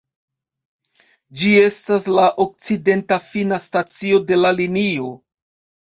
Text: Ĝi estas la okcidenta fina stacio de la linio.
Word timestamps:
Ĝi 1.41 1.51
estas 1.67 2.09
la 2.21 2.25
okcidenta 2.47 3.21
fina 3.29 3.63
stacio 3.71 4.27
de 4.33 4.45
la 4.45 4.59
linio. 4.61 5.17